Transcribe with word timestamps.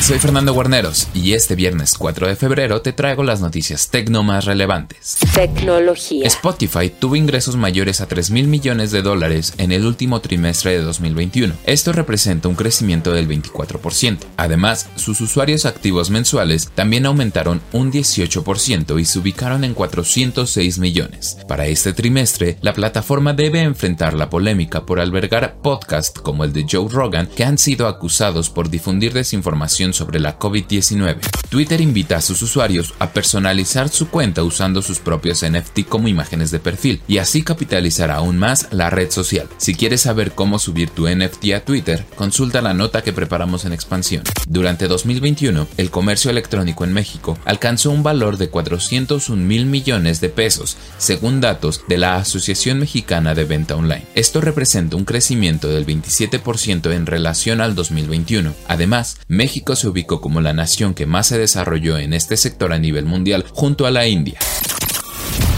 Soy 0.00 0.20
Fernando 0.20 0.54
Guarneros 0.54 1.08
y 1.12 1.34
este 1.34 1.54
viernes 1.54 1.98
4 1.98 2.28
de 2.28 2.36
febrero 2.36 2.80
te 2.80 2.92
traigo 2.92 3.24
las 3.24 3.40
noticias 3.40 3.90
tecno 3.90 4.22
más 4.22 4.44
relevantes. 4.46 5.18
Tecnología. 5.34 6.26
Spotify 6.26 6.88
tuvo 6.88 7.16
ingresos 7.16 7.56
mayores 7.56 8.00
a 8.00 8.06
3 8.06 8.30
mil 8.30 8.46
millones 8.46 8.90
de 8.90 9.02
dólares 9.02 9.52
en 9.58 9.72
el 9.72 9.84
último 9.84 10.20
trimestre 10.20 10.70
de 10.70 10.82
2021. 10.82 11.52
Esto 11.66 11.92
representa 11.92 12.48
un 12.48 12.54
crecimiento 12.54 13.12
del 13.12 13.28
24%. 13.28 14.18
Además, 14.36 14.88
sus 14.94 15.20
usuarios 15.20 15.66
activos 15.66 16.10
mensuales 16.10 16.70
también 16.74 17.04
aumentaron 17.04 17.60
un 17.72 17.92
18% 17.92 18.98
y 19.00 19.04
se 19.04 19.18
ubicaron 19.18 19.64
en 19.64 19.74
406 19.74 20.78
millones. 20.78 21.38
Para 21.48 21.66
este 21.66 21.92
trimestre, 21.92 22.56
la 22.62 22.72
plataforma 22.72 23.34
debe 23.34 23.60
enfrentar 23.60 24.14
la 24.14 24.30
polémica 24.30 24.86
por 24.86 25.00
albergar 25.00 25.56
podcasts 25.60 26.18
como 26.20 26.44
el 26.44 26.52
de 26.52 26.66
Joe 26.70 26.88
Rogan 26.88 27.26
que 27.26 27.44
han 27.44 27.58
sido 27.58 27.88
acusados 27.88 28.48
por 28.48 28.70
difundir 28.70 29.12
desinformación 29.12 29.87
sobre 29.92 30.20
la 30.20 30.38
COVID-19. 30.38 31.18
Twitter 31.48 31.80
invita 31.80 32.16
a 32.16 32.20
sus 32.20 32.42
usuarios 32.42 32.94
a 32.98 33.10
personalizar 33.10 33.88
su 33.88 34.08
cuenta 34.08 34.42
usando 34.42 34.82
sus 34.82 34.98
propios 34.98 35.44
NFT 35.44 35.88
como 35.88 36.08
imágenes 36.08 36.50
de 36.50 36.58
perfil 36.58 37.00
y 37.08 37.18
así 37.18 37.42
capitalizar 37.42 38.10
aún 38.10 38.38
más 38.38 38.68
la 38.70 38.90
red 38.90 39.10
social. 39.10 39.48
Si 39.56 39.74
quieres 39.74 40.02
saber 40.02 40.32
cómo 40.32 40.58
subir 40.58 40.90
tu 40.90 41.08
NFT 41.08 41.52
a 41.54 41.64
Twitter, 41.64 42.04
consulta 42.16 42.62
la 42.62 42.74
nota 42.74 43.02
que 43.02 43.12
preparamos 43.12 43.64
en 43.64 43.72
expansión. 43.72 44.22
Durante 44.46 44.88
2021, 44.88 45.66
el 45.76 45.90
comercio 45.90 46.30
electrónico 46.30 46.84
en 46.84 46.92
México 46.92 47.38
alcanzó 47.44 47.90
un 47.90 48.02
valor 48.02 48.36
de 48.36 48.50
401 48.50 49.42
mil 49.42 49.66
millones 49.66 50.20
de 50.20 50.28
pesos, 50.28 50.76
según 50.98 51.40
datos 51.40 51.82
de 51.88 51.98
la 51.98 52.16
Asociación 52.16 52.78
Mexicana 52.78 53.34
de 53.34 53.44
Venta 53.44 53.76
Online. 53.76 54.06
Esto 54.14 54.40
representa 54.40 54.96
un 54.96 55.04
crecimiento 55.04 55.68
del 55.68 55.86
27% 55.86 56.92
en 56.92 57.06
relación 57.06 57.60
al 57.60 57.74
2021. 57.74 58.54
Además, 58.68 59.18
México 59.28 59.76
se 59.78 59.88
ubicó 59.88 60.20
como 60.20 60.40
la 60.40 60.52
nación 60.52 60.94
que 60.94 61.06
más 61.06 61.28
se 61.28 61.38
desarrolló 61.38 61.98
en 61.98 62.12
este 62.12 62.36
sector 62.36 62.72
a 62.72 62.78
nivel 62.78 63.06
mundial 63.06 63.44
junto 63.52 63.86
a 63.86 63.90
la 63.90 64.06
India. 64.06 64.38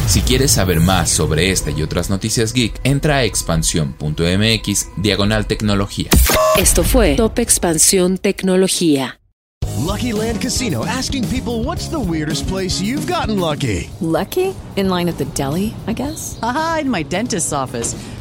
Si 0.07 0.23
quieres 0.23 0.51
saber 0.51 0.81
más 0.81 1.09
sobre 1.09 1.51
esta 1.53 1.71
y 1.71 1.83
otras 1.83 2.11
noticias 2.11 2.53
geek, 2.53 2.81
entra 2.83 3.19
a 3.19 3.25
expansión.mx 3.25 4.89
diagonal 4.97 5.47
tecnología. 5.47 6.11
Esto 6.59 6.83
fue 6.83 7.15
Top 7.15 7.39
Expansión 7.39 8.19
Tecnología. 8.19 9.21
Lucky 9.79 10.13
Land 10.13 10.41
Casino 10.41 10.85
asking 10.85 11.27
people 11.29 11.65
what's 11.65 11.89
the 11.89 11.99
weirdest 11.99 12.49
place 12.49 12.81
you've 12.81 13.07
gotten 13.07 13.39
lucky. 13.39 13.89
Lucky? 14.01 14.55
In 14.77 14.89
line 14.89 15.09
at 15.09 15.17
the 15.17 15.27
deli, 15.35 15.75
I 15.87 15.93
guess. 15.93 16.39
Aha, 16.43 16.81
in 16.83 16.91
my 16.91 17.03
dentist's 17.05 17.53
office. 17.53 17.95